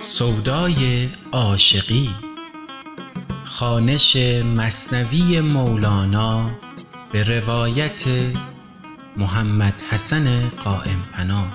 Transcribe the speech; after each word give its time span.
سودای 0.00 1.08
عاشقی 1.32 2.10
خوانش 3.46 4.16
مثنوی 4.56 5.40
مولانا 5.40 6.50
به 7.12 7.24
روایت 7.24 8.04
محمد 9.16 9.82
حسن 9.90 10.48
قایم 10.48 11.08
پناه. 11.12 11.52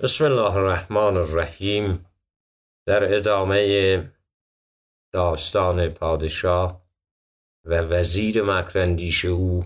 بسم 0.00 0.24
الله 0.24 0.56
الرحمن 0.56 1.16
الرحیم. 1.16 2.06
در 2.86 3.16
ادامه 3.16 4.12
داستان 5.12 5.88
پادشاه 5.88 6.86
و 7.64 7.74
وزیر 7.74 8.42
مکرندیش 8.42 9.24
او 9.24 9.64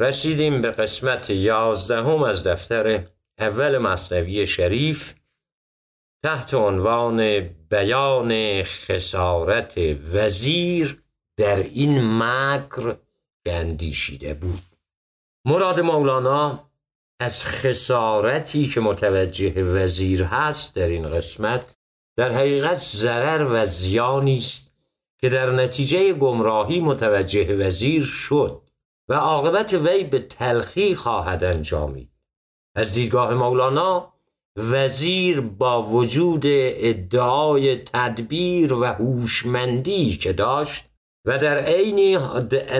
رسیدیم 0.00 0.62
به 0.62 0.70
قسمت 0.70 1.30
یازدهم 1.30 2.22
از 2.22 2.46
دفتر 2.46 3.06
اول 3.38 3.78
مصنوی 3.78 4.46
شریف 4.46 5.14
تحت 6.24 6.54
عنوان 6.54 7.38
بیان 7.70 8.62
خسارت 8.62 9.78
وزیر 10.14 11.02
در 11.38 11.56
این 11.56 12.22
مکر 12.22 12.96
اندیشیده 13.46 14.34
بود. 14.34 14.62
مراد 15.46 15.80
مولانا 15.80 16.70
از 17.20 17.46
خسارتی 17.46 18.68
که 18.68 18.80
متوجه 18.80 19.62
وزیر 19.62 20.24
هست 20.24 20.76
در 20.76 20.86
این 20.86 21.10
قسمت 21.10 21.75
در 22.16 22.32
حقیقت 22.32 22.76
ضرر 22.76 23.46
و 23.50 23.66
زیانی 23.66 24.36
است 24.38 24.72
که 25.20 25.28
در 25.28 25.50
نتیجه 25.50 26.12
گمراهی 26.12 26.80
متوجه 26.80 27.66
وزیر 27.66 28.02
شد 28.02 28.62
و 29.08 29.14
عاقبت 29.14 29.74
وی 29.74 30.04
به 30.04 30.18
تلخی 30.18 30.94
خواهد 30.94 31.44
انجامید. 31.44 32.10
از 32.76 32.94
دیدگاه 32.94 33.34
مولانا 33.34 34.12
وزیر 34.56 35.40
با 35.40 35.82
وجود 35.82 36.42
ادعای 36.46 37.76
تدبیر 37.76 38.72
و 38.72 38.84
هوشمندی 38.84 40.16
که 40.16 40.32
داشت 40.32 40.84
و 41.24 41.38
در 41.38 41.58
عین 41.58 42.18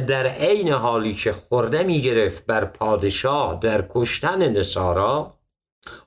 در 0.07 0.27
عین 0.27 0.69
حالی 0.69 1.15
که 1.15 1.33
خورده 1.33 1.83
می 1.83 2.01
گرفت 2.01 2.47
بر 2.47 2.65
پادشاه 2.65 3.59
در 3.61 3.87
کشتن 3.91 4.49
نصارا 4.49 5.35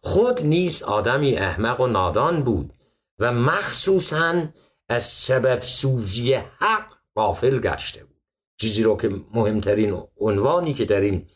خود 0.02 0.46
نیز 0.46 0.84
آدمی 0.84 1.36
احمق 1.36 1.80
و 1.80 1.88
نادان 1.88 2.44
بود 2.44 2.74
و 3.20 3.32
مخصوصا 3.32 4.44
از 4.90 5.04
سبب 5.04 5.62
سوزی 5.62 6.34
حق 6.34 6.94
غافل 7.16 7.60
گشته 7.60 8.04
بود. 8.04 8.22
چیزی 8.58 8.84
رو 8.84 8.98
که 8.98 9.12
مهمترین 9.34 10.04
عنوانی 10.18 10.74
که 10.74 10.86
در 10.86 11.02
این 11.02 11.28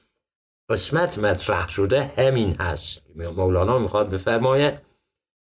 قسمت 0.69 1.19
مطرح 1.19 1.69
شده 1.69 2.11
همین 2.17 2.55
هست. 2.55 3.03
مولانا 3.15 3.79
می‌خواد 3.79 4.09
بفرماید 4.09 4.73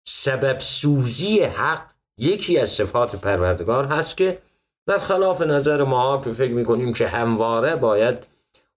سبب 0.07 0.59
سوزی 0.59 1.41
حق 1.41 1.91
یکی 2.19 2.59
از 2.59 2.71
صفات 2.71 3.17
پروردگار 3.17 3.85
هست 3.85 4.17
که 4.17 4.43
در 4.87 4.99
خلاف 4.99 5.43
نظر 5.43 5.85
ما 5.85 6.21
که 6.25 6.33
فکر 6.33 6.53
می‌کنیم 6.53 6.93
که 6.93 7.09
همواره 7.09 7.77
باید 7.77 8.19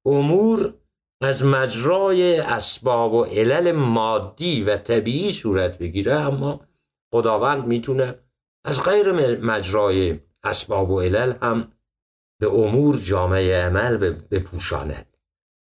امور 0.05 0.73
از 1.21 1.43
مجرای 1.43 2.39
اسباب 2.39 3.13
و 3.13 3.23
علل 3.23 3.71
مادی 3.71 4.63
و 4.63 4.77
طبیعی 4.77 5.29
صورت 5.29 5.77
بگیره 5.77 6.13
اما 6.13 6.61
خداوند 7.13 7.65
می‌تونه 7.65 8.19
از 8.65 8.83
غیر 8.83 9.11
مجرای 9.35 10.19
اسباب 10.43 10.89
و 10.89 11.01
علل 11.01 11.33
هم 11.41 11.71
به 12.39 12.47
امور 12.47 12.97
جامعه 12.97 13.65
عمل 13.65 13.97
بپوشاند. 14.31 15.17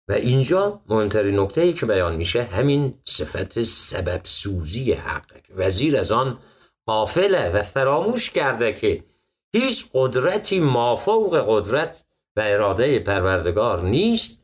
و 0.08 0.12
اینجا 0.12 0.80
مهمترین 0.88 1.40
نکته 1.40 1.60
ای 1.60 1.72
که 1.72 1.86
بیان 1.86 2.16
میشه 2.16 2.42
همین 2.42 2.94
صفت 3.04 3.62
سبب 3.62 4.20
سوزی 4.24 4.92
حق. 4.92 5.40
وزیر 5.56 5.96
از 5.96 6.12
آن 6.12 6.38
قافله 6.86 7.50
و 7.50 7.62
فراموش 7.62 8.30
کرده 8.30 8.72
که 8.72 9.04
هیچ 9.52 9.86
قدرتی 9.94 10.60
مافوق 10.60 11.44
قدرت 11.48 12.04
و 12.36 12.42
اراده 12.44 12.98
پروردگار 12.98 13.82
نیست 13.82 14.42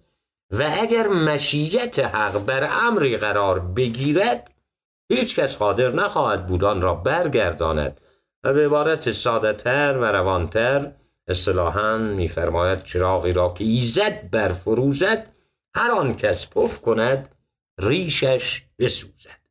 و 0.51 0.71
اگر 0.81 1.09
مشیت 1.09 1.99
حق 1.99 2.45
بر 2.45 2.69
امری 2.73 3.17
قرار 3.17 3.61
بگیرد 3.61 4.51
هیچ 5.15 5.37
کس 5.37 5.57
قادر 5.57 5.93
نخواهد 5.93 6.47
بودان 6.47 6.83
را 6.83 6.95
برگرداند 6.95 8.01
و 8.45 8.53
به 8.53 8.67
عبارت 8.67 9.11
سادتر 9.11 9.99
و 9.99 10.05
روانتر 10.05 10.93
اصطلاحا 11.29 11.99
میفرماید 11.99 12.83
چراغی 12.83 13.33
را 13.33 13.49
که 13.49 13.65
ایزد 13.65 14.31
برفروزد 14.31 15.37
هر 15.75 15.91
آن 15.91 16.17
کس 16.17 16.51
پف 16.51 16.81
کند 16.81 17.37
ریشش 17.79 18.63
بسوزد. 18.79 19.43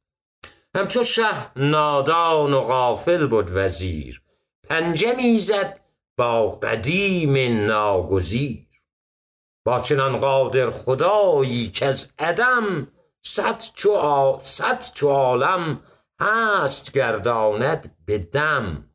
همچو 0.75 1.03
شه 1.03 1.51
نادان 1.55 2.53
و 2.53 2.61
غافل 2.61 3.27
بود 3.27 3.51
وزیر 3.53 4.21
پنجه 4.69 5.15
می‌زد 5.15 5.79
با 6.17 6.49
قدیم 6.49 7.65
ناگزیر. 7.65 8.67
با 9.65 9.79
چنان 9.79 10.17
قادر 10.17 10.69
خدایی 10.69 11.69
که 11.69 11.85
از 11.85 12.11
عدم 12.19 12.87
صد 13.23 13.63
چو, 13.75 14.37
صد 14.41 14.83
چو 14.93 15.09
عالم 15.09 15.81
هست 16.21 16.91
گرداند 16.91 17.97
به 18.05 18.17
دم. 18.17 18.89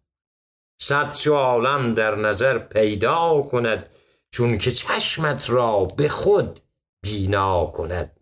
صد 0.81 1.13
چو 1.13 1.35
عالم 1.35 1.95
در 1.95 2.15
نظر 2.15 2.59
پیدا 2.59 3.43
کند 3.43 3.91
چون 4.31 4.59
که 4.59 4.71
چشمت 4.71 5.51
را 5.51 5.85
به 5.85 6.09
خود 6.09 6.61
بینا 7.03 7.67
کند. 7.67 8.21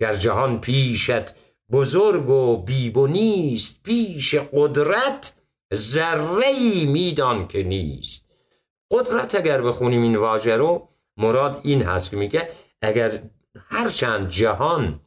گر 0.00 0.16
جهان 0.16 0.60
پیشت 0.60 1.34
بزرگ 1.72 2.28
و 2.28 2.56
بیب 2.56 2.98
نیست 2.98 3.82
پیش 3.82 4.34
قدرت 4.34 5.32
ذره 5.74 6.84
میدان 6.86 7.48
که 7.48 7.62
نیست. 7.62 8.30
قدرت 8.90 9.34
اگر 9.34 9.62
بخونیم 9.62 10.02
این 10.02 10.16
واژه 10.16 10.56
رو 10.56 10.88
مراد 11.16 11.60
این 11.64 11.82
هست 11.82 12.10
که 12.10 12.16
میگه 12.16 12.50
اگر 12.82 13.22
هرچند 13.68 14.28
جهان 14.28 15.00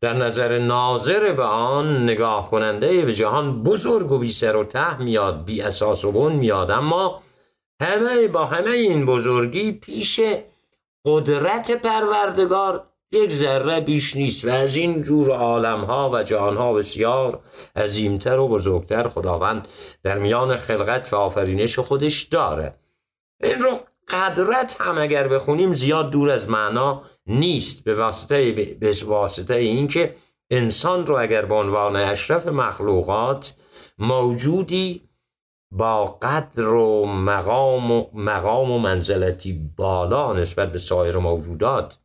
در 0.00 0.12
نظر 0.12 0.58
ناظر 0.58 1.32
به 1.32 1.42
آن 1.42 2.02
نگاه 2.02 2.50
کننده 2.50 3.04
به 3.04 3.14
جهان 3.14 3.62
بزرگ 3.62 4.12
و 4.12 4.18
بی 4.18 4.28
سر 4.28 4.56
و 4.56 4.64
ته 4.64 5.02
میاد 5.02 5.44
بی 5.44 5.62
اساس 5.62 6.04
و 6.04 6.12
بن 6.12 6.32
میاد. 6.32 6.70
اما 6.70 7.22
همه 7.82 8.28
با 8.28 8.44
همه 8.44 8.70
این 8.70 9.06
بزرگی 9.06 9.72
پیش 9.72 10.20
قدرت 11.06 11.70
پروردگار 11.70 12.86
یک 13.12 13.32
ذره 13.32 13.80
بیش 13.80 14.16
نیست 14.16 14.44
و 14.44 14.48
از 14.48 14.76
این 14.76 15.02
جور 15.02 15.30
عالم 15.30 15.80
ها 15.84 16.10
و 16.10 16.22
جهان 16.22 16.56
ها 16.56 16.72
بسیار 16.72 17.40
عظیمتر 17.76 18.38
و 18.38 18.48
بزرگتر 18.48 19.08
خداوند 19.08 19.68
در 20.02 20.18
میان 20.18 20.56
خلقت 20.56 21.12
و 21.12 21.16
آفرینش 21.16 21.78
خودش 21.78 22.22
داره. 22.22 22.74
این 23.42 23.60
رو 23.60 23.78
قدرت 24.10 24.76
هم 24.80 24.98
اگر 24.98 25.28
بخونیم 25.28 25.72
زیاد 25.72 26.10
دور 26.10 26.30
از 26.30 26.48
معنا 26.48 27.02
نیست 27.26 27.84
به 27.84 27.94
واسطه 27.94 28.52
به 28.52 28.96
واسطه 29.04 29.54
اینکه 29.54 30.14
انسان 30.50 31.06
رو 31.06 31.18
اگر 31.18 31.44
به 31.44 31.54
عنوان 31.54 31.96
اشرف 31.96 32.46
مخلوقات 32.46 33.54
موجودی 33.98 35.08
با 35.70 36.04
قدر 36.04 36.68
و 36.68 37.06
مقام 37.06 37.90
و 37.90 38.06
مقام 38.14 38.70
و 38.70 38.78
منزلتی 38.78 39.70
بالا 39.76 40.32
نسبت 40.32 40.72
به 40.72 40.78
سایر 40.78 41.16
موجودات 41.16 41.98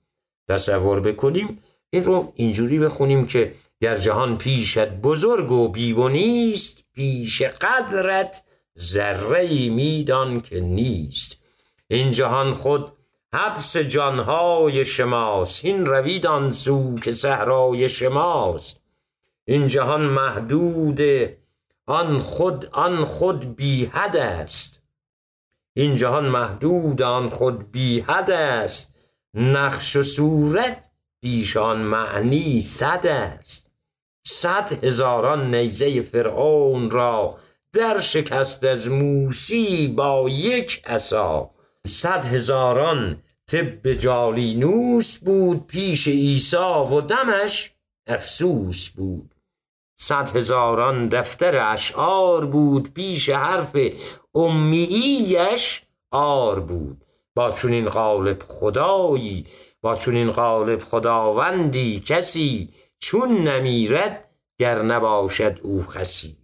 تصور 0.50 1.00
بکنیم 1.00 1.60
این 1.90 2.04
رو 2.04 2.34
اینجوری 2.36 2.80
بخونیم 2.80 3.26
که 3.28 3.54
در 3.80 3.98
جهان 3.98 4.38
پیشت 4.38 4.88
بزرگ 4.88 5.52
و 5.52 5.68
بیو 5.68 6.10
نیست 6.10 6.84
پیش 6.94 7.42
قدرت 7.42 8.44
ذره 8.80 9.70
میدان 9.70 10.40
که 10.40 10.60
نیست. 10.60 11.43
این 11.88 12.12
جهان 12.12 12.54
خود 12.54 12.92
حبس 13.34 13.78
جانهای 13.78 14.86
شماست. 14.86 15.66
این 15.66 15.86
روید 15.86 16.26
آن 16.26 16.52
سو 16.52 16.96
که 17.00 17.12
صحرای 17.12 17.90
شماست. 17.90 18.82
این 19.46 19.68
جهان 19.68 20.02
محدود 20.02 21.02
آن 21.88 22.20
خود 22.20 22.66
آن 22.66 23.06
خود 23.06 23.56
بی 23.56 23.86
حد 23.86 24.18
است. 24.18 24.82
این 25.74 25.96
جهان 25.96 26.26
محدود 26.26 27.02
آن 27.02 27.30
خود 27.30 27.72
بی 27.72 28.00
حد 28.00 28.32
است. 28.32 28.94
نقش 29.34 29.96
و 29.96 30.04
صورت 30.04 30.90
بیشان 31.22 31.78
معنی 31.78 32.62
صد 32.62 33.08
است. 33.08 33.72
صد 34.26 34.84
هزاران 34.84 35.56
نیزه 35.56 36.02
فرعون 36.02 36.90
را 36.90 37.38
در 37.74 38.00
شکست 38.00 38.64
از 38.64 38.90
موسی 38.90 39.88
با 39.88 40.30
یک 40.30 40.82
عصا. 40.86 41.53
صد 41.88 42.26
هزاران 42.26 43.24
طب 43.48 43.94
جالینوس 43.94 45.18
بود 45.18 45.68
پیش 45.68 46.08
عیسی 46.08 46.58
و 46.92 47.02
دمش 47.02 47.72
افسوس 48.08 48.90
بود. 48.90 49.36
صد 50.00 50.36
هزاران 50.36 51.10
دفتر 51.10 51.74
اشعار 51.74 52.46
بود 52.46 52.94
پیش 52.94 53.30
حرف 53.30 53.76
امییش 54.36 55.82
آر 56.12 56.60
بود. 56.60 57.06
با 57.36 57.52
چونین 57.52 57.86
غالب 57.86 58.44
خدایی 58.44 59.46
با 59.82 59.96
چونین 59.96 60.32
غالب 60.32 60.80
خداوندی 60.80 62.00
کسی 62.00 62.74
چون 63.00 63.48
نمیرد 63.48 64.30
گر 64.60 64.82
نباشد 64.82 65.60
او 65.64 65.84
خسی. 65.84 66.43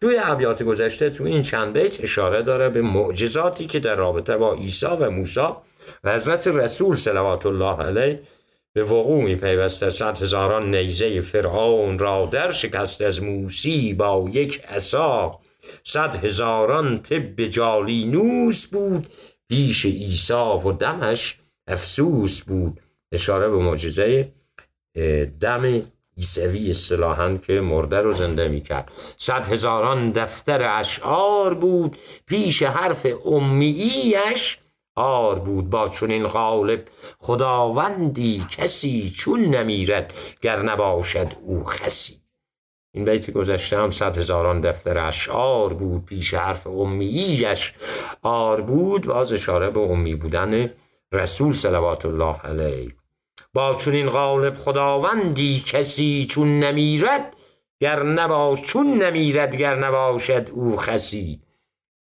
توی 0.00 0.18
ابیات 0.22 0.62
گذشته 0.62 1.10
تو 1.10 1.24
این 1.24 1.42
چند 1.42 1.72
بیت 1.72 2.00
اشاره 2.00 2.42
داره 2.42 2.68
به 2.68 2.82
معجزاتی 2.82 3.66
که 3.66 3.80
در 3.80 3.96
رابطه 3.96 4.36
با 4.36 4.54
عیسی 4.54 4.86
و 4.86 5.10
موسی 5.10 5.40
و 6.04 6.12
حضرت 6.12 6.48
رسول 6.48 6.96
صلوات 6.96 7.46
الله 7.46 7.82
علیه 7.82 8.20
به 8.72 8.84
وقوع 8.84 9.24
می 9.24 9.36
پیوسته 9.36 9.90
صد 9.90 10.22
هزاران 10.22 10.74
نیزه 10.74 11.20
فرعون 11.20 11.98
را 11.98 12.28
در 12.32 12.52
شکست 12.52 13.02
از 13.02 13.22
موسی 13.22 13.94
با 13.94 14.30
یک 14.32 14.64
عصا. 14.64 15.40
صد 15.84 16.24
هزاران 16.24 17.02
طب 17.02 17.44
جالینوس 17.44 18.66
بود. 18.66 19.06
پیش 19.48 19.86
عیسی 19.86 20.32
و 20.32 20.72
دمش 20.72 21.38
افسوس 21.66 22.42
بود. 22.42 22.80
اشاره 23.12 23.48
به 23.48 23.56
معجزه 23.56 24.32
دم 25.40 25.82
عیسوی 26.20 26.70
اصطلاحا 26.70 27.36
که 27.36 27.60
مرده 27.60 28.00
رو 28.00 28.12
زنده 28.12 28.48
می‌کرد. 28.48 28.92
صد 29.16 29.48
هزاران 29.52 30.10
دفتر 30.10 30.78
اشعار 30.80 31.54
بود 31.54 31.96
پیش 32.26 32.62
حرف 32.62 33.06
امییش 33.24 34.58
آر 34.96 35.38
بود. 35.38 35.70
با 35.70 35.88
چونین 35.88 36.26
غالب 36.26 36.84
خداوندی 37.18 38.46
کسی 38.50 39.12
چون 39.16 39.40
نمیرد 39.40 40.14
گر 40.42 40.62
نباشد 40.62 41.28
او 41.42 41.64
خسی. 41.64 42.20
این 42.94 43.04
بیت 43.04 43.30
گذشته 43.30 43.78
هم 43.78 43.90
صد 43.90 44.18
هزاران 44.18 44.60
دفتر 44.60 45.06
اشعار 45.06 45.72
بود 45.72 46.04
پیش 46.04 46.34
حرف 46.34 46.66
امییش 46.66 47.74
آر 48.22 48.60
بود. 48.60 49.06
باز 49.06 49.32
اشاره 49.32 49.70
به 49.70 49.80
امی 49.80 50.14
بودن 50.14 50.70
رسول 51.12 51.52
صلوات 51.52 52.06
الله 52.06 52.36
علیه. 52.36 52.99
با 53.54 53.74
چونین 53.74 54.08
غالب 54.08 54.54
خداوندی 54.54 55.64
کسی 55.66 56.26
چون 56.30 56.58
نمیرد 56.58 57.36
گر 57.80 58.02
نباش 58.02 58.62
چون 58.62 59.02
نمیرد 59.02 59.56
گر 59.56 59.74
نباشد 59.74 60.50
او 60.52 60.76
خسی. 60.76 61.42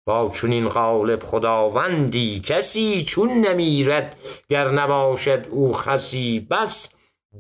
با 0.07 0.29
چونین 0.33 0.67
غالب 0.67 1.23
خداوندی 1.23 2.39
کسی 2.39 3.03
چون 3.03 3.29
نمیرد 3.29 4.17
گر 4.49 4.71
نباشد 4.71 5.47
او 5.49 5.73
خسی. 5.73 6.47
بس 6.51 6.93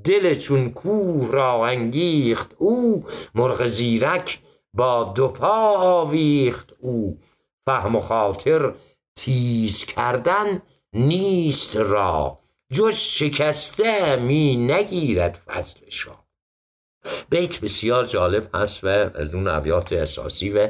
دل 0.03 0.33
چون 0.33 0.69
کوه 0.69 1.31
را 1.31 1.67
انگیخت 1.67 2.55
او 2.57 3.05
مرغ 3.35 3.65
زیرک 3.65 4.39
با 4.73 5.03
دو 5.03 5.27
پا 5.27 5.77
آویخت 5.77 6.73
او. 6.79 7.19
فهم 7.65 7.95
و 7.95 7.99
خاطر 7.99 8.73
تیز 9.15 9.85
کردن 9.85 10.61
نیست 10.93 11.77
را. 11.77 12.44
جز 12.73 12.95
شکسته 12.95 14.15
می 14.15 14.55
نگیرد 14.55 15.39
فضلش 15.47 16.07
را 16.07 16.25
بیت 17.29 17.61
بسیار 17.61 18.05
جالب 18.05 18.49
هست 18.55 18.83
و 18.83 18.87
از 18.87 19.35
اون 19.35 19.47
ابیات 19.47 19.93
اساسی 19.93 20.49
و 20.49 20.69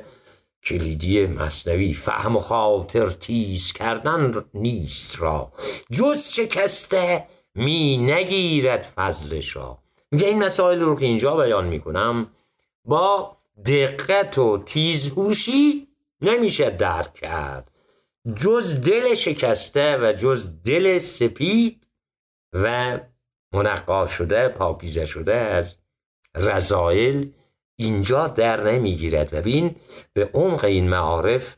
کلیدی 0.64 1.26
مصنوی. 1.26 1.94
فهم 1.94 2.36
و 2.36 2.40
خاطر 2.40 3.10
تیز 3.10 3.74
کردن 3.74 4.46
نیست 4.54 5.22
را. 5.22 5.52
جز 5.92 6.28
شکسته 6.28 7.28
می 7.56 7.98
نگیرد 7.98 8.84
فضلش 8.96 9.56
را 9.56 9.78
میگه 10.12 10.28
این 10.28 10.44
مسائل 10.44 10.80
رو 10.80 11.00
که 11.00 11.06
اینجا 11.06 11.36
بیان 11.36 11.68
می‌کنم 11.68 12.28
با 12.86 13.38
دقت 13.66 14.38
و 14.38 14.64
تیزهوشی 14.66 15.88
نمیشه 16.22 16.70
درک 16.70 17.14
کرد. 17.14 17.72
جز 18.36 18.82
دل 18.82 19.14
شکسته 19.14 19.98
و 19.98 20.14
جز 20.14 20.50
دل 20.64 21.00
سپید 21.00 21.85
و 22.64 23.00
منقا 23.54 24.08
شده 24.08 24.48
پاکیزه 24.48 25.06
شده 25.06 25.36
از 25.36 25.78
رضایل 26.36 27.34
اینجا 27.80 28.28
در 28.28 28.72
نمی‌گیرد 28.72 29.34
و 29.34 29.42
بین 29.42 29.76
به 30.14 30.30
عمق 30.34 30.66
این 30.66 30.90
معارف 30.90 31.56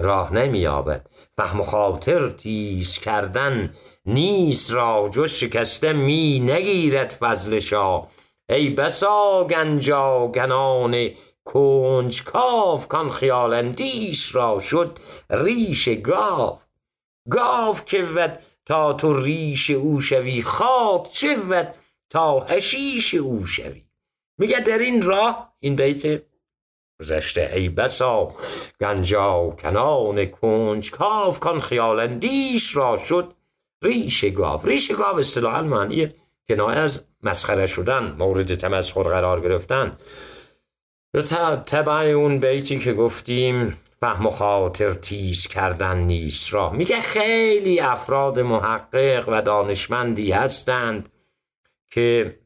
راه 0.00 0.32
نمییابد. 0.32 1.06
فهم 1.36 1.62
خاطر 1.62 2.28
تیز 2.28 2.98
کردن 2.98 3.74
نیست 4.06 4.72
را 4.72 5.10
جز 5.12 5.30
شکسته 5.30 5.92
می 5.92 6.40
نگیرد 6.40 7.10
فضلشا 7.10 8.02
ای 8.48 8.70
بسا 8.70 9.44
گنجا 9.44 10.26
گنان 10.26 11.10
کنج 11.44 12.24
کاف 12.24 12.88
کان 12.88 13.10
خیال 13.10 13.54
اندیش 13.54 14.34
را 14.34 14.58
شد 14.58 14.98
ریش 15.30 15.88
گاو. 15.88 16.58
گاو 17.30 17.76
که 17.86 18.02
ود 18.02 18.38
تا 18.66 18.92
تو 18.92 19.22
ریش 19.22 19.70
او 19.70 20.00
شوی. 20.00 20.42
خاک 20.42 21.12
چه 21.12 21.36
ود 21.36 21.74
تا 22.10 22.40
هشیش 22.40 23.14
او 23.14 23.46
شوی. 23.46 23.84
میگه 24.38 24.60
در 24.60 24.78
این 24.78 25.02
راه 25.02 25.52
این 25.60 25.76
بیت 25.76 26.22
گذشته 27.00 27.50
ای 27.54 27.68
بسا 27.68 28.34
گنجا 28.80 29.56
کنان 29.62 30.26
کنج. 30.26 30.90
کاف 30.90 31.40
کان 31.40 31.60
خیال 31.60 32.00
اندیش 32.00 32.76
را 32.76 32.98
شد 32.98 33.34
ریش 33.82 34.24
گاو. 34.24 34.66
ریش 34.66 34.92
گاو 34.92 35.18
اصطلاحا 35.18 35.62
معنی 35.62 36.12
کنایه 36.48 36.78
از 36.78 37.00
مسخره 37.22 37.66
شدن 37.66 38.16
مورد 38.18 38.54
تمسخر 38.54 39.02
قرار 39.02 39.40
گرفتن. 39.40 39.96
به 41.12 41.22
طبع 41.66 41.92
اون 41.92 42.38
بیتی 42.38 42.78
که 42.78 42.92
گفتیم 42.92 43.80
فهم 44.00 44.26
و 44.26 44.30
خاطر 44.30 44.92
تیز 44.92 45.46
کردن 45.46 45.98
نیست 45.98 46.54
را. 46.54 46.70
میگه 46.70 47.00
خیلی 47.00 47.80
افراد 47.80 48.40
محقق 48.40 49.24
و 49.28 49.42
دانشمندی 49.42 50.32
هستند 50.32 51.08
که 51.90 52.38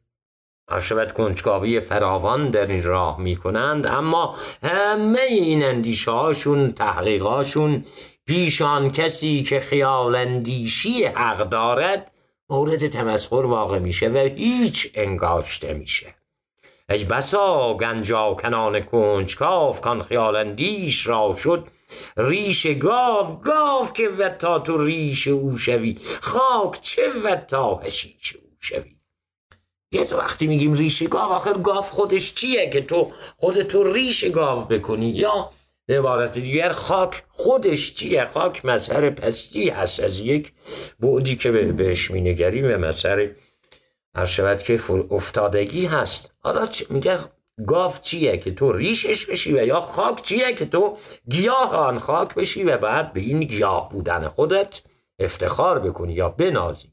شود 0.80 1.12
کنجکاوی 1.12 1.80
فراوان 1.80 2.50
در 2.50 2.66
این 2.66 2.82
راه 2.82 3.20
می‌کنند 3.20 3.86
اما 3.86 4.36
همه 4.62 5.20
این 5.20 5.64
اندیشه 5.64 6.10
هاشون 6.10 6.72
تحقیقاشون 6.72 7.84
پیشان 8.26 8.90
کسی 8.90 9.42
که 9.42 9.60
خیال 9.60 10.14
اندیشی 10.14 11.04
حق 11.04 11.48
دارد 11.48 12.12
مورد 12.50 12.86
تمسخر 12.86 13.46
واقع 13.46 13.78
میشه 13.78 14.08
و 14.08 14.16
هیچ 14.36 14.90
انگاشته 14.94 15.74
میشه. 15.74 16.14
ای 16.90 17.04
بسا 17.04 17.76
کنان 18.42 18.80
کنجکاف 18.80 19.80
کان 19.80 20.02
خیال 20.02 20.36
اندیش 20.36 21.06
را 21.06 21.34
شد. 21.34 21.66
ریش 22.16 22.66
گاو 22.66 23.40
گاو 23.40 23.92
که 23.94 24.08
و 24.08 24.28
تا 24.28 24.58
تو 24.58 24.84
ریش 24.84 25.28
او 25.28 25.56
شوی. 25.56 25.98
خاک 26.20 26.82
چه 26.82 27.02
و 27.24 27.36
تا 27.36 27.76
هشیش 27.76 28.36
او 28.36 28.50
شوی. 28.60 28.96
یه 29.92 30.04
تو 30.04 30.16
وقتی 30.16 30.46
میگیم 30.46 30.72
ریش 30.72 31.02
گاو 31.02 31.32
آخر 31.32 31.52
گاو 31.52 31.82
خودش 31.82 32.34
چیه 32.34 32.70
که 32.70 32.80
تو 32.80 33.12
خودتو 33.36 33.92
ریش 33.92 34.24
گاو 34.24 34.60
بکنی؟ 34.64 35.10
یا 35.10 35.50
به 35.86 35.98
عبارت 35.98 36.38
دیگر 36.38 36.72
خاک 36.72 37.22
خودش 37.30 37.94
چیه؟ 37.94 38.24
خاک 38.24 38.64
مظهر 38.64 39.10
پستی 39.10 39.68
هست 39.68 40.00
از 40.00 40.20
یک 40.20 40.52
بعدی 41.00 41.36
که 41.36 41.50
بهش 41.50 42.10
مینگریم 42.10 42.64
و 42.64 42.78
مظهر 42.78 43.30
هر 44.16 44.24
شود 44.24 44.62
که 44.62 44.80
افتادگی 45.10 45.86
هست. 45.86 46.34
حالا 46.40 46.68
میگه 46.90 47.18
گاف 47.66 48.00
چیه 48.00 48.36
که 48.36 48.50
تو 48.50 48.72
ریشش 48.72 49.26
بشی 49.26 49.52
و 49.52 49.66
یا 49.66 49.80
خاک 49.80 50.22
چیه 50.22 50.52
که 50.52 50.66
تو 50.66 50.96
گیاه 51.30 51.76
آن 51.76 51.98
خاک 51.98 52.34
بشی 52.34 52.64
و 52.64 52.78
بعد 52.78 53.12
به 53.12 53.20
این 53.20 53.40
گیاه 53.40 53.88
بودن 53.88 54.28
خودت 54.28 54.82
افتخار 55.18 55.78
بکنی 55.78 56.12
یا 56.12 56.28
بنازی. 56.28 56.88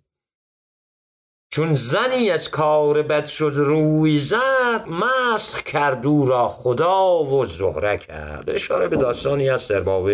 چون 1.53 1.73
زنی 1.73 2.29
از 2.31 2.49
کار 2.49 3.01
بد 3.01 3.25
شد 3.25 3.53
روی 3.55 4.19
زد 4.19 4.87
مسخ 4.87 5.63
کرد 5.63 6.07
او 6.07 6.25
را 6.25 6.47
خدا 6.47 7.23
و 7.23 7.45
زهره 7.45 7.97
کرد. 7.97 8.49
اشاره 8.49 8.87
به 8.87 8.95
داستانی 8.95 9.47
هست 9.47 9.69
در 9.69 9.79
باب 9.79 10.11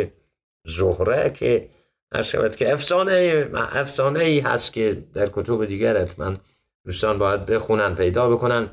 زهره 0.65 1.29
که 1.29 1.69
شود 2.23 2.55
که 2.55 2.73
افسانه 2.73 3.49
افسانه 3.53 4.23
ای 4.23 4.39
هست 4.39 4.73
که 4.73 5.03
در 5.13 5.29
کتب 5.33 5.65
دیگر 5.65 6.01
حتما 6.01 6.33
دوستان 6.87 7.17
باید 7.17 7.45
بخونن 7.45 7.95
پیدا 7.95 8.29
بکنن. 8.29 8.67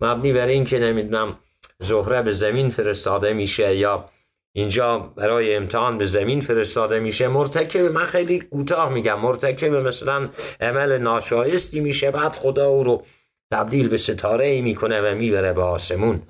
مبنی 0.00 0.32
بر 0.32 0.46
این 0.46 0.64
که 0.64 0.78
نمی‌دونم 0.78 1.38
زهره 1.78 2.22
به 2.22 2.32
زمین 2.32 2.70
فرستاده 2.70 3.32
میشه 3.32 3.76
یا 3.76 4.04
اینجا 4.52 4.98
برای 4.98 5.56
امتحان 5.56 5.98
به 5.98 6.06
زمین 6.06 6.40
فرستاده 6.40 6.98
میشه. 6.98 7.28
مرتکب 7.28 7.80
من 7.80 8.04
خیلی 8.04 8.40
کوتاه 8.40 8.92
میگم 8.92 9.20
مرتکب 9.20 9.72
مثلا 9.72 10.28
عمل 10.60 10.98
ناشایستی 10.98 11.80
میشه 11.80 12.10
بعد 12.10 12.36
خدا 12.36 12.66
او 12.66 12.84
رو 12.84 13.02
تبدیل 13.50 13.88
به 13.88 13.96
ستاره 13.96 14.44
ای 14.44 14.60
می‌کنه 14.62 15.00
و 15.00 15.14
می‌بره 15.14 15.52
به 15.52 15.62
آسمون. 15.62 16.22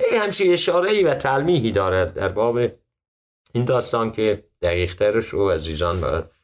ای 0.00 0.16
همچی 0.16 0.52
اشاره 0.52 0.90
ای 0.90 1.04
و 1.04 1.14
تلمیحی 1.14 1.70
داره 1.70 2.04
در 2.04 2.28
باب 2.28 2.58
این 3.52 3.64
داستان 3.64 4.12
که 4.12 4.44
دقیقترش 4.62 5.26
رو 5.26 5.50
عزیزان 5.50 6.00
باید 6.00 6.35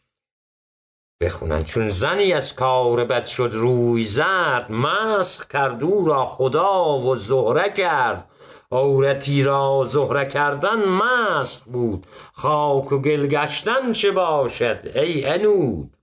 بخونن. 1.22 1.64
چون 1.64 1.88
زنی 1.88 2.32
از 2.32 2.54
کار 2.54 3.04
بد 3.04 3.26
شد 3.26 3.50
روی 3.52 4.04
زرد 4.04 4.72
مسخ 4.72 5.46
کرد 5.46 5.84
او 5.84 6.06
را 6.06 6.24
خدا 6.24 6.98
و 6.98 7.16
زهره 7.16 7.70
کرد. 7.70 8.28
عورتی 8.72 9.42
را 9.42 9.86
زهره 9.88 10.26
کردن 10.26 10.84
مسخ 10.88 11.62
بود. 11.64 12.06
خاک 12.32 12.92
و 12.92 12.98
گل 12.98 13.26
گشتن 13.26 13.92
چه 13.92 14.10
باشد 14.10 14.90
ای 14.94 15.24
انود 15.24 15.96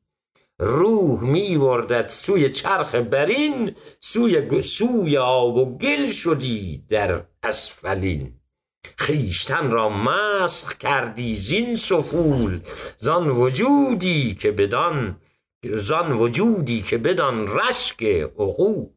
روح 0.59 1.23
می 1.23 1.55
وردد 1.55 2.07
سوی 2.07 2.49
چرخ 2.49 2.95
برین 2.95 3.75
سوی, 3.99 4.61
سوی 4.61 5.17
آب 5.17 5.55
و 5.55 5.77
گل 5.77 6.07
شدی 6.07 6.85
در 6.89 7.23
اسفلین. 7.43 8.38
خیشتن 8.97 9.71
را 9.71 9.89
مسخ 9.89 10.77
کردی 10.77 11.35
زین 11.35 11.75
سفول. 11.75 12.59
زان 12.97 13.29
وجودی 13.29 14.35
که 14.35 14.51
بدان 14.51 15.21
زان 15.63 16.11
وجودی 16.11 16.81
که 16.81 16.97
بدان 16.97 17.47
رشک 17.47 18.03
عقول. 18.39 18.89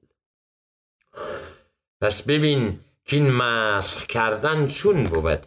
پس 2.01 2.23
ببین 2.23 2.81
که 3.05 3.17
این 3.17 3.31
مسخ 3.31 4.07
کردن 4.07 4.67
چون 4.67 5.05
بود؟ 5.05 5.47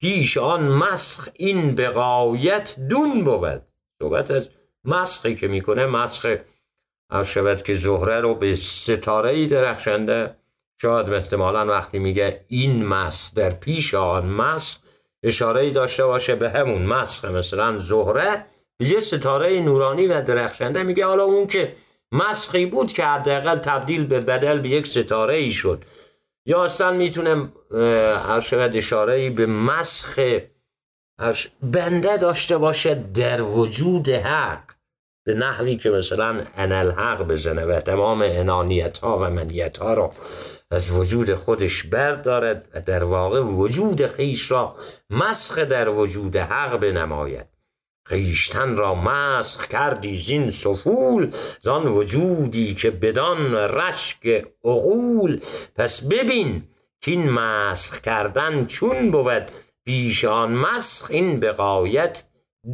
پیش 0.00 0.38
آن 0.38 0.68
مسخ 0.68 1.28
این 1.34 1.74
بقایت 1.74 2.74
دون 2.88 3.24
بود. 3.24 3.62
صحبت 4.02 4.30
از 4.30 4.50
مسخی 4.84 5.34
که 5.34 5.48
می‌کنه 5.48 5.86
مسخ 5.86 6.36
شود 7.24 7.62
که 7.62 7.74
زهره 7.74 8.20
رو 8.20 8.34
به 8.34 8.56
ستاره 8.56 9.46
درخشنده 9.46 10.36
شاید 10.82 11.10
احتمالا 11.10 11.66
وقتی 11.66 11.98
میگه 11.98 12.44
این 12.48 12.84
مسخ 12.86 13.34
در 13.34 13.50
پیش 13.50 13.94
آن 13.94 14.26
مسخ 14.26 14.78
اشاره 15.22 15.60
ای 15.60 15.70
داشته 15.70 16.04
باشه 16.04 16.34
به 16.34 16.50
همون 16.50 16.82
مسخ 16.82 17.24
مثلا 17.24 17.78
زهره 17.78 18.46
یه 18.80 19.00
ستاره 19.00 19.60
نورانی 19.60 20.06
و 20.06 20.22
درخشنده 20.22 20.82
میگه 20.82 21.06
حالا 21.06 21.22
اون 21.22 21.46
که 21.46 21.74
مسخی 22.12 22.66
بود 22.66 22.92
که 22.92 23.04
حداقل 23.04 23.56
تبدیل 23.56 24.06
به 24.06 24.20
بدل 24.20 24.58
به 24.58 24.68
یک 24.68 24.86
ستاره 24.86 25.34
ای 25.34 25.50
شد. 25.50 25.84
یا 26.46 26.64
اصلا 26.64 26.92
می‌تونه 26.92 27.52
شود 28.42 28.76
اشاره 28.76 29.12
ای 29.12 29.30
به 29.30 29.46
مسخ 29.46 30.20
بنده 31.62 32.16
داشته 32.16 32.58
باشه 32.58 32.94
در 32.94 33.42
وجود 33.42 34.08
حق 34.08 34.62
به 35.26 35.34
نحوی 35.34 35.76
که 35.76 35.90
مثلا 35.90 36.40
انال 36.56 36.90
حق 36.90 37.22
بزنه 37.22 37.64
و 37.64 37.80
تمام 37.80 38.22
انانیت 38.22 38.98
ها 38.98 39.18
و 39.18 39.30
منیت 39.30 39.78
ها 39.78 39.94
را 39.94 40.10
از 40.70 40.90
وجود 40.90 41.34
خودش 41.34 41.82
بردارد 41.82 42.68
و 42.74 42.80
در 42.80 43.04
واقع 43.04 43.40
وجود 43.40 44.06
خیش 44.06 44.50
را 44.50 44.76
مسخ 45.10 45.58
در 45.58 45.88
وجود 45.88 46.36
حق 46.36 46.76
بنماید. 46.76 47.46
خیشتن 48.06 48.76
را 48.76 48.94
مسخ 48.94 49.66
کردی 49.66 50.16
زین 50.16 50.50
سفول 50.50 51.32
زان 51.60 51.86
وجودی 51.86 52.74
که 52.74 52.90
بدان 52.90 53.54
رشک 53.54 54.26
عقول. 54.64 55.40
پس 55.76 56.02
ببین 56.04 56.62
این 57.06 57.30
مسخ 57.30 58.00
کردن 58.00 58.66
چون 58.66 59.10
بود 59.10 59.50
پیش 59.84 60.24
آن 60.24 60.52
مسخ 60.52 61.10
این 61.10 61.40
بقایت 61.40 62.24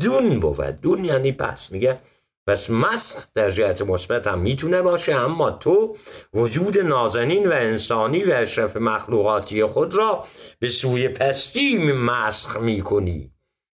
دون 0.00 0.40
بود. 0.40 0.80
دون 0.80 1.04
یعنی 1.04 1.32
پس. 1.32 1.72
میگه 1.72 1.98
پس 2.46 2.70
مسخ 2.70 3.26
در 3.34 3.50
جهت 3.50 3.82
مثبت 3.82 4.26
هم 4.26 4.38
می‌تونه 4.38 4.82
باشه 4.82 5.14
اما 5.14 5.50
تو 5.50 5.96
وجود 6.34 6.78
نازنین 6.78 7.48
و 7.48 7.52
انسانی 7.52 8.24
و 8.24 8.32
اشرف 8.32 8.76
مخلوقاتی 8.76 9.64
خود 9.64 9.94
را 9.94 10.24
به 10.58 10.68
سوی 10.68 11.08
پستی 11.08 11.78
مسخ 11.92 12.56
می‌کنی. 12.56 13.32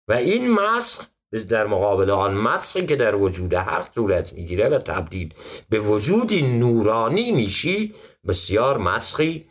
و 0.07 0.13
این 0.13 0.51
مسخ 0.51 1.05
در 1.49 1.67
مقابل 1.67 2.09
آن 2.09 2.33
مسخی 2.33 2.85
که 2.85 2.95
در 2.95 3.15
وجود 3.15 3.53
حق 3.53 3.93
صورت 3.93 4.33
می‌گیره 4.33 4.69
و 4.69 4.77
تبدیل 4.77 5.33
به 5.69 5.79
وجودی 5.79 6.41
نورانی 6.41 7.31
میشی 7.31 7.95
بسیار 8.27 8.77
مسخی 8.77 9.45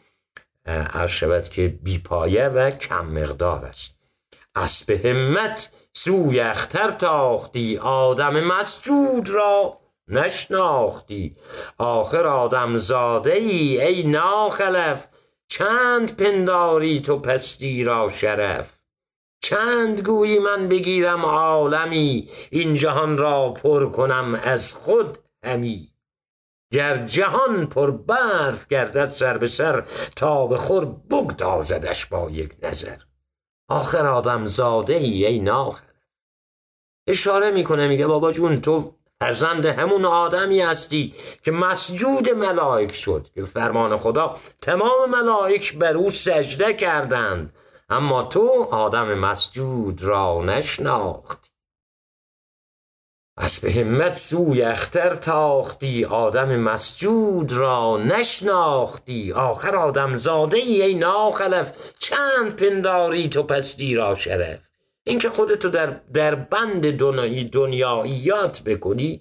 عرض 0.66 1.10
شود 1.10 1.48
که 1.48 1.68
بیپایه 1.82 2.48
و 2.48 2.70
کم 2.70 3.06
مقدار 3.06 3.64
است. 3.64 3.94
اسب 4.54 4.90
همت 5.06 5.70
سوی 6.04 6.40
اختر 6.40 6.90
تاختی 6.90 7.78
آدم 7.78 8.40
مسجود 8.40 9.30
را 9.30 9.78
نشناختی. 10.08 11.36
آخر 11.78 12.26
آدم 12.26 12.76
زاده 12.76 13.32
ای 13.32 13.82
ای 13.82 14.02
ناخلف 14.02 15.08
چند 15.48 16.16
پنداری 16.16 17.00
تو 17.00 17.18
پستی 17.18 17.84
را 17.84 18.08
شرف؟ 18.08 18.78
چند 19.42 20.00
گویی 20.00 20.38
من 20.38 20.68
بگیرم 20.68 21.24
عالمی 21.24 22.28
این 22.50 22.74
جهان 22.74 23.18
را 23.18 23.50
پر 23.50 23.90
کنم 23.90 24.40
از 24.44 24.72
خود 24.72 25.18
همی؟ 25.44 25.88
گر 26.72 27.06
جهان 27.06 27.66
پر 27.66 27.90
برف 27.90 28.68
گردد 28.68 29.06
سر 29.06 29.38
به 29.38 29.46
سر 29.46 29.84
تا 30.16 30.46
به 30.46 30.56
خور 30.56 30.84
بگدازدش 30.84 32.06
با 32.06 32.30
یک 32.30 32.56
نظر. 32.62 33.07
آخر 33.68 34.06
آدم 34.06 34.46
زاده 34.46 34.94
ای 34.94 35.26
ای 35.26 35.38
ناخر 35.38 35.84
اشاره 37.08 37.50
می‌کنه 37.50 37.88
میگه 37.88 38.06
بابا 38.06 38.32
جون 38.32 38.60
تو 38.60 38.94
فرزند 39.20 39.66
همون 39.66 40.04
آدمی 40.04 40.60
هستی 40.60 41.14
که 41.42 41.50
مسجود 41.50 42.30
ملائک 42.30 42.94
شد. 42.94 43.28
که 43.34 43.44
فرمان 43.44 43.96
خدا 43.96 44.34
تمام 44.60 45.10
ملائک 45.10 45.78
بر 45.78 45.96
او 45.96 46.10
سجده 46.10 46.74
کردند 46.74 47.52
اما 47.88 48.22
تو 48.22 48.68
آدم 48.70 49.14
مسجود 49.14 50.02
را 50.02 50.42
نشناختی. 50.44 51.47
از 53.40 53.58
به 53.60 53.72
همت 53.72 54.14
سوی 54.16 54.62
اختر 54.62 55.14
تاختی 55.14 56.04
آدم 56.04 56.56
مسجود 56.56 57.52
را 57.52 57.96
نشناختی. 57.96 59.32
آخر 59.32 59.76
آدم 59.76 60.16
زاده 60.16 60.56
ای, 60.56 60.82
ای 60.82 60.94
ناخلف 60.94 61.72
چند 61.98 62.56
پنداری 62.56 63.28
تو 63.28 63.42
پستی 63.42 63.94
را 63.94 64.14
شرف. 64.14 64.58
اینکه 65.04 65.30
خودتو 65.30 65.68
در, 65.68 66.00
در 66.14 66.34
بند 66.34 66.96
دنیایی 66.96 67.44
دنیاییات 67.44 68.62
بکنی 68.62 69.20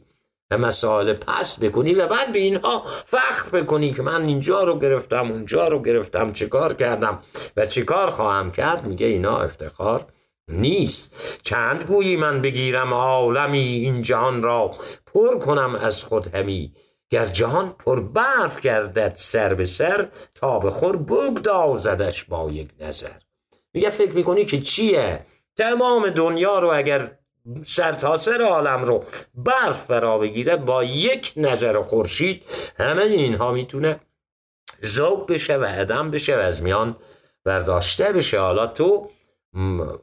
و 0.52 0.58
مسائل 0.58 1.14
پس 1.14 1.60
بکنی 1.60 1.94
و 1.94 2.08
بعد 2.08 2.32
به 2.32 2.40
اینها 2.40 2.84
فخر 3.06 3.50
بکنی 3.50 3.94
که 3.94 4.02
من 4.02 4.26
اینجا 4.26 4.64
رو 4.64 4.80
گرفتم 4.80 5.32
اونجا 5.32 5.68
رو 5.68 5.82
گرفتم 5.82 6.34
چه 6.34 6.48
کار 6.48 6.74
کردم 6.74 7.20
و 7.58 7.66
چه 7.66 7.84
کار 7.84 8.10
خواهم 8.10 8.52
کرد 8.52 8.86
میگه 8.86 9.06
اینا 9.06 9.38
افتخار. 9.38 10.06
نیست. 10.48 11.16
چند 11.44 11.84
گویی 11.84 12.16
من 12.16 12.42
بگیرم 12.42 12.94
عالمی 12.94 13.58
این 13.58 14.02
جهان 14.02 14.44
را؟ 14.44 14.72
پر 15.14 15.40
کنم 15.40 15.76
از 15.76 16.04
خود 16.04 16.36
همی. 16.36 16.74
گر 17.10 17.26
جهان 17.26 17.70
پر 17.70 18.00
برف 18.00 18.60
گردد 18.60 19.14
سر 19.16 19.54
به 19.54 19.66
سر 19.66 20.10
تا 20.36 20.60
به 20.60 20.70
خور 20.70 20.98
بگدازدش 20.98 22.24
با 22.24 22.52
یک 22.52 22.70
نظر. 22.80 23.18
میگه 23.74 23.90
فکر 23.90 24.12
می‌کنی 24.12 24.46
که 24.46 24.62
چیه؟ 24.62 25.26
تمام 25.58 26.10
دنیا 26.10 26.60
رو 26.60 26.74
اگر 26.74 27.12
سرتاسر 27.66 28.42
عالم 28.42 28.84
رو 28.84 29.04
برف 29.36 29.86
فرا 29.86 30.18
بگیره 30.18 30.56
با 30.56 30.84
یک 30.84 31.34
نظر 31.38 31.82
خورشید 31.82 32.46
همه 32.78 33.02
اینها 33.02 33.52
می‌تونه 33.52 34.00
ذوب 34.86 35.34
بشه 35.34 35.58
و 35.58 35.64
عدم 35.64 36.12
بشه 36.12 36.38
و 36.38 36.40
از 36.40 36.64
میان 36.64 36.96
برداشته 37.44 38.12
بشه. 38.12 38.40
حالا 38.40 38.68
تو 38.68 39.10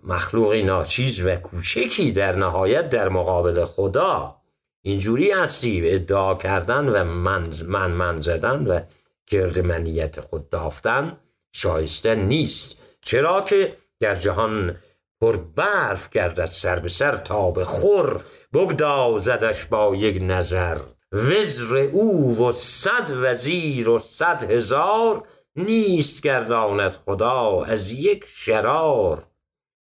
مخلوقی 0.04 0.62
ناچیز 0.62 1.26
و 1.26 1.36
کوچکی 1.36 2.12
در 2.12 2.36
نهایت 2.36 2.90
در 2.90 3.08
مقابل 3.08 3.64
خدا. 3.64 4.36
اینجوری 4.82 5.30
هستی 5.30 5.90
ادعا 5.90 6.34
کردن 6.34 6.88
و 6.88 7.04
من 7.04 7.46
من, 7.66 7.90
من 7.90 8.20
زدن 8.20 8.66
و 8.66 8.80
گرد 9.26 9.58
منیت 9.58 10.20
خود 10.20 10.48
دافتن 10.48 11.16
شایسته 11.52 12.14
نیست. 12.14 12.78
چرا 13.00 13.40
که 13.40 13.76
در 14.00 14.14
جهان 14.14 14.76
پر 15.20 15.36
برف 15.36 16.10
گردد 16.10 16.46
سر 16.46 16.78
به 16.78 16.88
سر 16.88 17.16
تا 17.16 17.50
به 17.50 17.64
خور 17.64 18.24
بگدازدش 18.52 19.64
با 19.64 19.96
یک 19.96 20.22
نظر. 20.22 20.78
وزر 21.12 21.76
او 21.76 22.38
و 22.38 22.52
صد 22.52 23.10
وزیر 23.22 23.88
و 23.88 23.98
صد 23.98 24.50
هزار 24.50 25.22
نیست 25.56 26.22
گرداند 26.22 26.90
خدا 26.90 27.62
از 27.62 27.92
یک 27.92 28.24
شرار. 28.28 29.22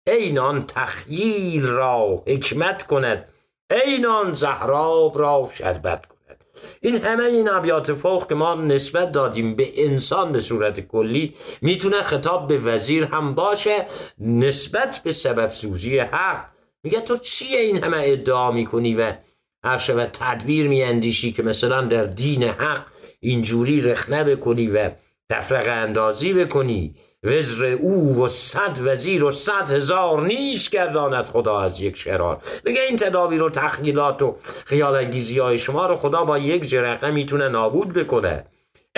اینان 0.07 0.67
تخییر 0.67 1.63
را 1.63 2.23
حکمت 2.27 2.83
کند. 2.83 3.29
اینان 3.71 4.35
زهراب 4.35 5.19
را 5.19 5.49
شربت 5.55 6.07
کند. 6.07 6.45
این 6.81 6.97
همه 6.97 7.25
این 7.25 7.51
ابیات 7.51 7.93
فوق 7.93 8.29
که 8.29 8.35
ما 8.35 8.55
نسبت 8.55 9.13
دادیم 9.13 9.55
به 9.55 9.85
انسان 9.85 10.33
به 10.33 10.41
صورت 10.41 10.81
کلی 10.81 11.35
می‌تونه 11.63 12.03
خطاب 12.03 12.49
به 12.49 12.59
وزیر 12.59 13.05
هم 13.05 13.35
باشه 13.35 13.87
نسبت 14.19 15.01
به 15.05 15.13
سبب 15.13 15.49
سوزی 15.49 15.99
حق. 15.99 16.45
میگه 16.83 17.01
تو 17.01 17.17
چیه 17.17 17.61
این 17.61 17.85
همه 17.85 18.03
ادعا 18.05 18.53
می‌کنی 18.53 18.95
و 18.95 19.13
هر 19.65 19.95
و 19.97 20.07
تدبیر 20.07 20.69
میاندیشی 20.69 21.33
که 21.33 21.43
مثلا 21.43 21.83
در 21.83 22.05
دین 22.05 22.43
حق 22.43 22.83
اینجوری 23.21 23.81
رخنه 23.81 24.25
بکنی 24.25 24.67
و 24.67 24.91
تفرق 25.31 25.69
اندازی 25.69 26.33
بکنی؟ 26.33 26.95
وزر 27.25 27.65
او 27.65 28.25
و 28.25 28.29
صد 28.29 28.79
وزیر 28.81 29.25
و 29.25 29.31
صد 29.31 29.71
هزار 29.71 30.23
نیش 30.23 30.71
گرداند 30.71 31.25
خدا 31.25 31.61
از 31.61 31.81
یک 31.81 31.97
شرار. 31.97 32.43
بگه 32.65 32.81
این 32.81 32.97
تدابیر 32.97 33.43
و 33.43 33.51
تخیلات 33.51 34.23
و 34.23 34.37
خیال 34.65 34.95
انگیزی 34.95 35.39
های 35.39 35.59
شما 35.59 35.87
رو 35.87 35.97
خدا 35.97 36.25
با 36.25 36.39
یک 36.39 36.69
جرقه 36.69 37.11
می‌تونه 37.11 37.49
نابود 37.49 37.93
بکنه. 37.93 38.45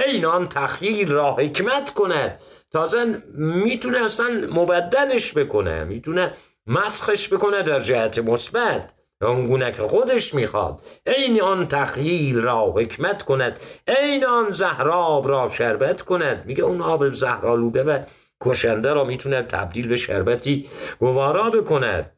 اینان 0.06 0.48
تخیل 0.48 1.12
را 1.12 1.34
حکمت 1.34 1.94
کند. 1.94 2.40
تازه 2.72 3.22
می‌تونه 3.34 4.04
اصلا 4.04 4.48
مبدلش 4.50 5.34
بکنه 5.34 5.84
می‌تونه 5.84 6.32
مسخش 6.66 7.32
بکنه 7.32 7.62
در 7.62 7.80
جهت 7.80 8.18
مثبت. 8.18 8.92
آنگونه 9.22 9.72
که 9.72 9.82
خودش 9.82 10.34
می‌خواد. 10.34 10.82
عین 11.06 11.42
آن 11.42 11.68
تخیل 11.68 12.40
را 12.40 12.72
حکمت 12.76 13.22
کند. 13.22 13.60
عین 13.88 14.24
آن 14.24 14.50
زهراب 14.50 15.28
را 15.28 15.48
شربت 15.48 16.02
کند. 16.02 16.46
میگه 16.46 16.64
اون 16.64 16.80
آب 16.82 17.10
زهرالوده 17.10 17.82
و 17.82 17.98
کشنده 18.44 18.92
را 18.92 19.04
می‌تونه 19.04 19.42
تبدیل 19.42 19.88
به 19.88 19.96
شربتی 19.96 20.68
گوارا 20.98 21.50
بکند. 21.50 22.12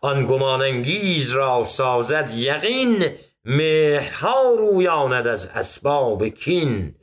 آن 0.00 0.24
گمانانگیز 0.24 1.30
را 1.30 1.64
سازد 1.64 2.30
یقین. 2.34 3.06
مهرها 3.44 4.54
رویاند 4.58 5.26
از 5.26 5.46
اسباب 5.46 6.28
کین. 6.28 6.94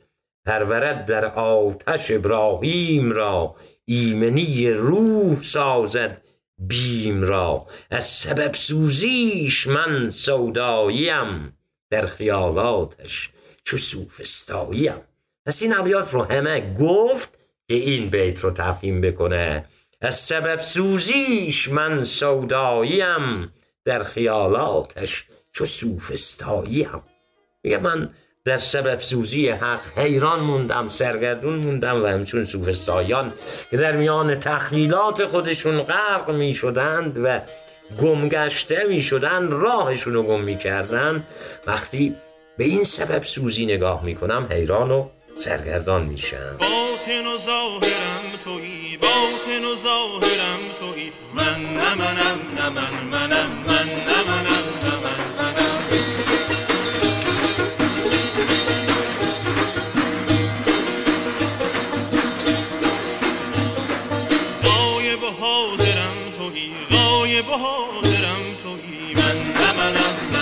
پرورد 0.46 1.06
در 1.06 1.24
آتش 1.24 2.10
ابراهیم 2.10 3.12
را. 3.12 3.54
ایمنی 3.84 4.70
روح 4.70 5.42
سازد 5.42 6.22
بیم 6.58 7.22
را. 7.22 7.66
از 7.90 8.06
سبب 8.06 8.54
سوزیش 8.54 9.66
من 9.66 10.10
سوداییم. 10.10 11.56
در 11.90 12.06
خیالاتش 12.06 13.30
چو 13.64 13.76
سوفستاییم. 13.76 15.00
پس 15.46 15.62
این 15.62 15.76
ابیات 15.76 16.14
رو 16.14 16.22
همه 16.22 16.74
گفت 16.74 17.38
که 17.68 17.74
این 17.74 18.10
بیت 18.10 18.40
رو 18.40 18.50
تفهیم 18.50 19.00
بکنه. 19.00 19.64
از 20.00 20.18
سبب 20.18 20.60
سوزیش 20.60 21.68
من 21.68 22.04
سوداییم. 22.04 23.52
در 23.84 24.04
خیالاتش 24.04 25.24
چو 25.52 25.64
سوفستاییم. 25.64 27.02
میگه 27.62 27.78
من 27.78 28.14
در 28.44 28.58
سبب 28.58 29.00
سوزی 29.00 29.48
حق 29.48 29.80
حیران 29.98 30.40
موندم 30.40 30.88
سرگردون 30.88 31.54
موندم 31.54 32.02
و 32.02 32.06
همچون 32.06 32.44
سوفستایان 32.44 33.32
که 33.70 33.76
در 33.76 33.96
میان 33.96 34.34
تخیلات 34.34 35.26
خودشون 35.26 35.82
غرق 35.82 36.30
می 36.30 36.54
شدند 36.54 37.18
و 37.24 37.40
گمگشته 38.00 38.84
می 38.88 39.00
شدند 39.00 39.52
راهشون 39.52 40.14
رو 40.14 40.22
گم 40.22 40.40
می 40.40 40.58
کردن 40.58 41.26
وقتی 41.66 42.16
به 42.58 42.64
این 42.64 42.84
سبب 42.84 43.22
سوزی 43.22 43.66
نگاه 43.66 44.04
می 44.04 44.14
کنم 44.14 44.46
حیران 44.50 44.90
و 44.90 45.08
سرگردان 45.36 46.02
میشم. 46.02 46.56
باطن 46.60 47.26
و 47.26 47.38
ظاهرم 47.38 48.24
توی 48.44 48.96
باطن 48.96 49.64
و 49.64 49.74
ظاهرم 49.76 50.60
توی 50.80 51.12
من 51.34 51.62
نه 51.74 51.94
منم 51.94 52.40
نه 52.56 52.68
من 52.68 53.04
منم 53.10 53.50
من 53.66 53.88
نه 54.06 54.22
منم 54.22 54.64
نه 54.84 54.96
من. 55.02 55.21
حاضرم 65.42 66.16
توی 66.38 66.70
غایب 66.90 67.44
حاضرم 67.44 68.44
توی 68.62 69.14
من 69.14 69.36
نه 69.52 69.72
منم 69.72 70.16
نه 70.32 70.41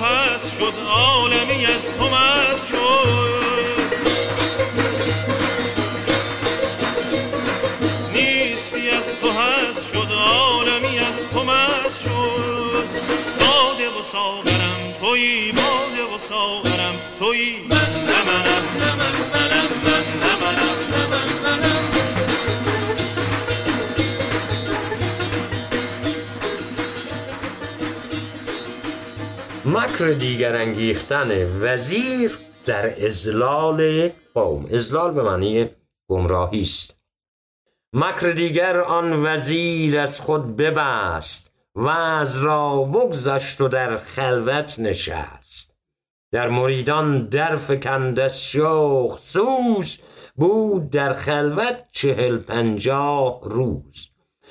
هست 0.00 0.54
شد 0.58 0.74
عالمی 0.88 1.66
از 1.66 1.96
تو 1.98 2.04
مست 2.04 2.68
شد. 2.68 3.50
نیستی 8.12 8.90
از 8.90 9.20
تو 9.20 9.28
هست 9.30 9.92
شد 9.92 10.12
عالمی 10.12 10.98
از 10.98 11.24
تو 11.32 11.44
مست 11.44 12.02
شد. 12.02 12.88
باده 13.40 13.88
و 13.88 14.02
ساغرم 14.12 14.94
تویی 15.00 15.52
باده 15.52 16.14
و 16.14 16.18
ساغرم 16.18 16.94
تویی 17.18 17.56
من 17.68 17.76
نه 17.76 18.24
منم 18.24 18.64
نه 18.78 18.79
من 18.79 18.79
منم. 18.79 18.79
مکر 30.00 30.12
دیگر 30.12 30.56
انگیختن 30.56 31.60
وزیر 31.62 32.38
در 32.66 33.06
ازلال 33.06 34.10
قوم. 34.34 34.66
ازلال 34.72 35.14
به 35.14 35.22
معنی 35.22 35.70
گمراهی 36.08 36.60
است. 36.60 36.96
مکر 37.92 38.32
دیگر 38.32 38.80
آن 38.80 39.26
وزیر 39.26 39.98
از 39.98 40.20
خود 40.20 40.56
ببست 40.56 41.52
و 41.74 41.88
از 41.88 42.42
را 42.42 42.82
بگذشت 42.82 43.60
و 43.60 43.68
در 43.68 43.96
خلوت 43.98 44.78
نشست. 44.78 45.74
در 46.32 46.48
مریدان 46.48 47.26
در 47.26 47.56
فکند 47.56 48.20
از 48.20 48.44
شوق 48.44 49.18
سوز 49.18 49.98
بود 50.36 50.90
در 50.90 51.12
خلوت 51.12 51.84
چهل 51.92 52.38
پنجاه 52.38 53.40
روز. 53.42 54.09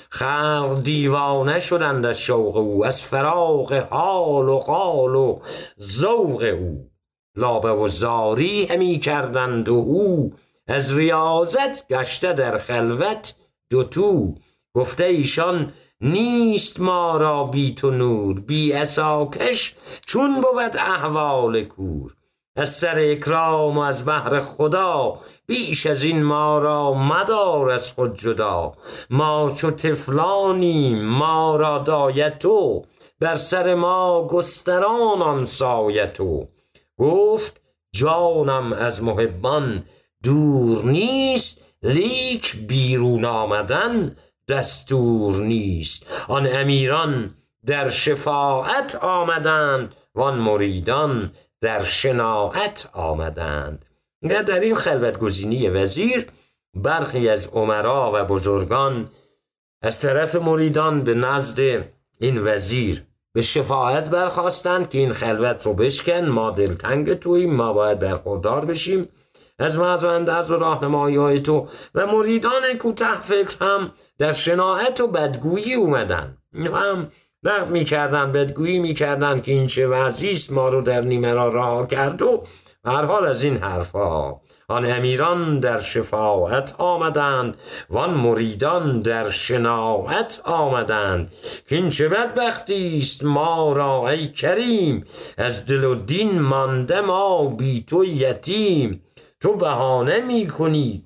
خلق 0.09 0.81
دیوانه 0.83 1.59
شدند 1.59 2.05
از 2.05 2.19
شوق 2.19 2.57
او 2.57 2.85
از 2.85 3.01
فراغ 3.01 3.73
حال 3.73 4.49
و 4.49 4.57
قال 4.57 5.15
و 5.15 5.39
ذوق 5.81 6.41
او. 6.59 6.89
لابه 7.35 7.71
و 7.71 7.87
زاری 7.87 8.65
همی 8.65 8.99
کردند 8.99 9.69
و 9.69 9.73
او 9.73 10.33
از 10.67 10.97
ریاضت 10.97 11.87
گشته 11.87 12.33
در 12.33 12.57
خلوت 12.57 13.35
دوتو 13.69 14.35
گفته 14.75 15.03
ایشان 15.03 15.73
نیست 16.01 16.79
ما 16.79 17.17
را 17.17 17.43
بی 17.43 17.75
تو 17.75 17.89
نور 17.89 18.39
بی 18.39 18.73
اساکش 18.73 19.75
چون 20.05 20.35
بود 20.35 20.77
احوال 20.77 21.63
کور. 21.63 22.15
از 22.59 22.69
سر 22.69 22.99
اکرام 22.99 23.77
و 23.77 23.81
از 23.81 24.05
بحر 24.05 24.39
خدا 24.39 25.13
بیش 25.47 25.85
از 25.85 26.03
این 26.03 26.23
ما 26.23 26.59
را 26.59 26.93
مدار 26.93 27.69
از 27.69 27.91
خود 27.91 28.19
جدا. 28.19 28.73
ما 29.09 29.51
چو 29.55 29.71
طفلانیم 29.71 31.05
ما 31.05 31.55
را 31.55 31.77
دایت 31.77 32.39
تو 32.39 32.85
بر 33.19 33.35
سر 33.35 33.75
ما 33.75 34.27
گستران 34.27 35.21
آن 35.21 35.45
سایه 35.45 36.05
تو 36.05 36.47
گفت 36.97 37.61
جانم 37.95 38.73
از 38.73 39.03
محبان 39.03 39.83
دور 40.23 40.85
نیست 40.85 41.61
لیک 41.83 42.55
بیرون 42.55 43.25
آمدن 43.25 44.15
دستور 44.49 45.35
نیست. 45.35 46.05
آن 46.27 46.47
امیران 46.51 47.35
در 47.65 47.89
شفاعت 47.89 48.95
آمدند 48.95 49.95
وان 50.15 50.35
مریدان 50.35 51.31
در 51.61 51.83
شناعت 51.83 52.89
آمدند. 52.93 53.85
نه 54.21 54.43
در 54.43 54.59
این 54.59 54.75
خلوت 54.75 55.19
گزینی 55.19 55.69
وزیر 55.69 56.27
برخی 56.73 57.29
از 57.29 57.47
عمرا 57.47 58.11
و 58.15 58.25
بزرگان 58.25 59.09
از 59.81 59.99
طرف 59.99 60.35
مریدان 60.35 61.03
به 61.03 61.13
نزد 61.13 61.59
این 62.19 62.37
وزیر 62.37 63.03
به 63.33 63.41
شفاعت 63.41 64.09
برخواستند 64.09 64.89
که 64.89 64.97
این 64.97 65.13
خلوت 65.13 65.65
رو 65.65 65.73
بشکن 65.73 66.25
ما 66.25 66.51
دلتنگ 66.51 67.13
توییم 67.13 67.53
ما 67.53 67.73
باید 67.73 67.99
برخوردار 67.99 68.65
بشیم. 68.65 69.09
از 69.59 69.77
وعظ 69.77 70.03
و 70.03 70.07
و 70.07 70.59
راهنمایی 70.59 71.15
های 71.15 71.39
تو 71.39 71.67
و 71.95 72.07
مریدان 72.07 72.77
کوته 72.77 73.21
فکر 73.21 73.65
هم 73.65 73.91
در 74.17 74.33
شناعت 74.33 75.01
و 75.01 75.07
بدگویی 75.07 75.73
اومدن. 75.73 76.37
هم 76.53 77.11
نقد 77.43 77.69
می‌کردن 77.69 78.31
بدگویی 78.31 78.79
می‌کردن 78.79 79.39
که 79.41 79.51
این 79.51 79.67
چه 79.67 79.87
وضعی 79.87 80.37
ما 80.51 80.69
رو 80.69 80.81
در 80.81 81.01
نیمه 81.01 81.33
را 81.33 81.49
رها 81.49 81.85
کرد 81.85 82.21
و 82.21 82.43
هر 82.85 83.05
حال 83.05 83.25
از 83.25 83.43
این 83.43 83.57
حرفها. 83.57 84.41
آن 84.67 84.91
امیران 84.91 85.59
در 85.59 85.79
شفاعت 85.79 86.75
آمدند 86.77 87.57
وان 87.89 88.09
مریدان 88.13 89.01
در 89.01 89.29
شناعت 89.29 90.41
آمدند 90.43 91.31
که 91.69 91.75
این 91.75 91.89
چه 91.89 92.09
بدبختی 92.09 92.97
است 92.97 93.25
ما 93.25 93.73
را 93.73 94.09
ای 94.09 94.27
کریم 94.27 95.05
از 95.37 95.65
دل 95.65 95.83
و 95.83 95.95
دین 95.95 96.41
مانده 96.41 97.01
ما 97.01 97.45
بی 97.45 97.83
تو 97.83 98.05
یتیم. 98.05 99.03
تو 99.39 99.55
بهانه 99.55 100.21
می 100.21 100.47
کنی 100.47 101.05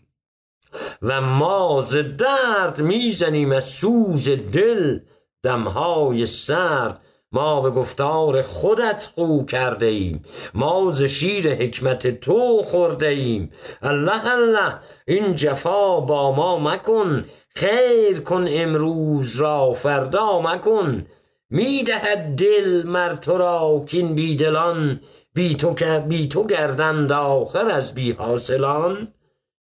و 1.02 1.22
ما 1.22 1.84
ز 1.88 1.98
درد 2.18 2.82
می‌زنیم 2.82 3.52
از 3.52 3.66
سوز 3.66 4.30
دل 4.30 5.00
دمهای 5.44 6.26
سرد 6.26 7.00
ما 7.32 7.62
به 7.62 7.70
گفتار 7.70 8.42
خودت 8.42 9.10
خو 9.16 9.46
کرده 9.46 9.86
ایم. 9.86 10.22
ما 10.54 10.92
ز 10.92 11.04
شیر 11.04 11.54
حکمت 11.54 12.20
تو 12.20 12.62
خورده 12.62 13.08
ایم. 13.08 13.52
الله 13.82 14.32
الله 14.32 14.74
این 15.08 15.36
جفا 15.36 16.00
با 16.00 16.32
ما 16.32 16.60
مکن. 16.60 17.26
خیر 17.56 18.20
کن 18.20 18.46
امروز 18.50 19.36
را 19.36 19.74
فردا 19.74 20.40
مکن. 20.42 21.06
می‌دهد 21.50 22.36
دل 22.36 22.84
مر 22.86 23.16
تو 23.16 23.38
را 23.38 23.82
کین 23.88 24.16
بیدلان. 24.16 25.00
بی 25.34 25.56
تو, 25.56 25.76
بی 26.08 26.28
تو 26.28 26.48
گردند 26.48 27.12
آخر 27.12 27.70
از 27.70 27.96
بی 27.96 28.12
حاصلان. 28.12 29.08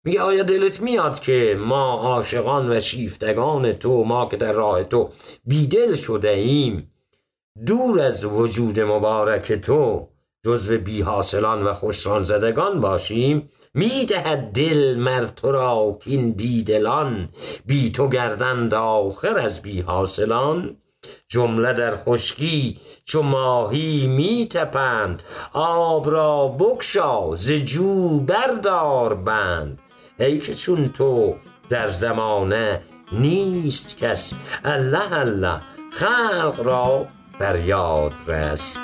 میگه 0.04 0.22
آیا 0.22 0.44
دلت 0.44 0.82
میاد 0.82 1.20
که 1.20 1.58
ما 1.60 1.94
عاشقان 1.94 2.72
و 2.72 2.80
شیفتگان 2.80 3.74
تو 3.74 4.04
ما 4.04 4.26
که 4.26 4.38
در 4.38 4.54
راه 4.54 4.84
تو 4.84 5.10
بیدل 5.46 5.96
شده 5.96 6.30
ایم 6.30 6.92
دور 7.66 8.00
از 8.00 8.26
وجود 8.26 8.80
مبارک 8.80 9.54
تو 9.54 10.08
جزو 10.46 10.78
بی 10.78 11.02
حاصلان 11.02 11.64
و 11.64 11.74
خوشران 11.74 12.24
زدگان 12.24 12.80
باشیم. 12.80 13.50
می‌دهد 13.74 14.52
دل 14.52 14.96
مر 14.96 15.26
تو 15.26 15.52
را 15.52 15.98
کین 16.04 16.32
بیدلان 16.34 17.30
بی 17.66 17.92
تو 17.92 18.08
گردند 18.10 18.74
آخر 18.74 19.38
از 19.38 19.62
بی 19.62 19.82
حاصلان 19.82 20.78
جمله 21.28 21.74
در 21.74 21.98
خشکی 21.98 22.80
چو 23.06 23.22
ماهی 23.22 24.08
می 24.08 24.48
تپند 24.48 25.24
آب 25.54 26.10
را 26.10 26.48
بکشا 26.48 27.36
ز 27.36 27.52
جو 27.52 28.20
بردار 28.20 29.14
بند. 29.14 29.81
ای 30.22 30.40
که 30.40 30.54
چون 30.54 30.90
تو 30.90 31.36
در 31.70 31.90
زمانه 31.90 32.82
نیست 33.12 33.98
کس 33.98 34.34
الله 34.66 35.14
الله 35.14 35.62
خلق 35.92 36.60
را 36.64 37.08
بر 37.40 37.60
یاد 37.60 38.14
رس. 38.28 38.78